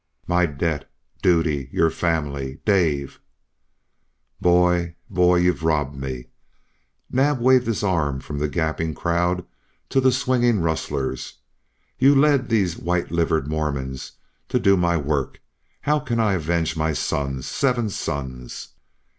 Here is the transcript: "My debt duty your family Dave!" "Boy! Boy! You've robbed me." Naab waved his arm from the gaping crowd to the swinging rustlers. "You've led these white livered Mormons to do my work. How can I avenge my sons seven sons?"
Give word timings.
"My 0.25 0.47
debt 0.47 0.89
duty 1.21 1.69
your 1.71 1.91
family 1.91 2.57
Dave!" 2.65 3.19
"Boy! 4.41 4.95
Boy! 5.11 5.35
You've 5.41 5.61
robbed 5.61 5.95
me." 5.95 6.25
Naab 7.11 7.39
waved 7.39 7.67
his 7.67 7.83
arm 7.83 8.19
from 8.19 8.39
the 8.39 8.47
gaping 8.47 8.95
crowd 8.95 9.45
to 9.89 10.01
the 10.01 10.11
swinging 10.11 10.61
rustlers. 10.61 11.37
"You've 11.99 12.17
led 12.17 12.49
these 12.49 12.79
white 12.79 13.11
livered 13.11 13.47
Mormons 13.47 14.13
to 14.49 14.59
do 14.59 14.75
my 14.75 14.97
work. 14.97 15.39
How 15.81 15.99
can 15.99 16.19
I 16.19 16.33
avenge 16.33 16.75
my 16.75 16.93
sons 16.93 17.45
seven 17.45 17.87
sons?" 17.91 18.69